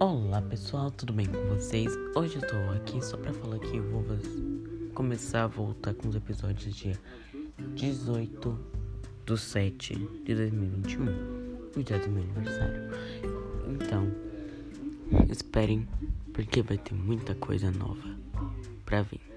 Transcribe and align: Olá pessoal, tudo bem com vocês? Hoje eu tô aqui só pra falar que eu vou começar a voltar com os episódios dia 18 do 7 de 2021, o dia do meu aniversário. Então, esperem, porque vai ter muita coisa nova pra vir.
Olá 0.00 0.42
pessoal, 0.42 0.90
tudo 0.90 1.12
bem 1.12 1.24
com 1.24 1.38
vocês? 1.54 1.92
Hoje 2.16 2.34
eu 2.34 2.40
tô 2.40 2.56
aqui 2.72 3.00
só 3.04 3.16
pra 3.16 3.32
falar 3.32 3.60
que 3.60 3.76
eu 3.76 3.90
vou 3.90 4.04
começar 4.92 5.44
a 5.44 5.46
voltar 5.46 5.94
com 5.94 6.08
os 6.08 6.16
episódios 6.16 6.74
dia 6.74 6.98
18 7.76 8.58
do 9.24 9.36
7 9.36 9.94
de 10.24 10.34
2021, 10.34 11.04
o 11.76 11.82
dia 11.82 11.98
do 12.00 12.08
meu 12.08 12.24
aniversário. 12.24 12.90
Então, 13.68 14.10
esperem, 15.30 15.86
porque 16.32 16.60
vai 16.60 16.76
ter 16.76 16.94
muita 16.94 17.36
coisa 17.36 17.70
nova 17.70 18.16
pra 18.84 19.02
vir. 19.02 19.33